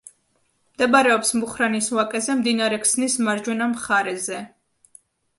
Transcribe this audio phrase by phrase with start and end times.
[0.75, 4.41] მდებარეობს მუხრანის ვაკეზე, მდინარე ქსნის მარჯვენა მხარეზე.